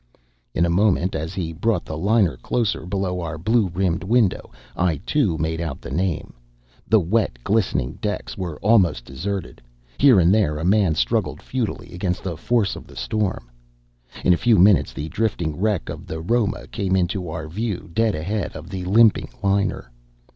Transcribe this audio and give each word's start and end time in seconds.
In 0.55 0.65
a 0.65 0.69
moment, 0.71 1.13
as 1.13 1.35
he 1.35 1.53
brought 1.53 1.85
the 1.85 1.95
liner 1.95 2.35
closer 2.35 2.87
below 2.87 3.19
our 3.21 3.37
blue 3.37 3.67
rimmed 3.69 4.03
window, 4.03 4.49
I, 4.75 4.95
too, 5.05 5.37
made 5.37 5.61
out 5.61 5.79
the 5.79 5.91
name. 5.91 6.33
The 6.87 6.99
wet, 6.99 7.37
glistening 7.43 7.99
decks 8.01 8.35
were 8.35 8.57
almost 8.61 9.05
deserted. 9.05 9.61
Here 9.99 10.19
and 10.19 10.33
there 10.33 10.57
a 10.57 10.65
man 10.65 10.95
struggled 10.95 11.39
futilely 11.39 11.93
against 11.93 12.23
the 12.23 12.35
force 12.35 12.75
of 12.75 12.87
the 12.87 12.95
storm. 12.95 13.51
In 14.25 14.33
a 14.33 14.37
few 14.41 14.57
minutes 14.57 14.91
the 14.91 15.07
drifting 15.09 15.55
wreck 15.55 15.87
of 15.87 16.07
the 16.07 16.19
Roma 16.19 16.65
came 16.65 16.95
into 16.95 17.29
our 17.29 17.47
view, 17.47 17.87
dead 17.93 18.15
ahead 18.15 18.55
of 18.55 18.71
the 18.71 18.83
limping 18.85 19.29
liner. 19.43 19.91